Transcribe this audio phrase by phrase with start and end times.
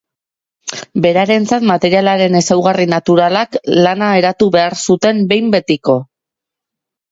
[1.03, 5.99] Berarentzat, materialaren ezaugarri naturalak, lana eratu behar zuten behin betiko.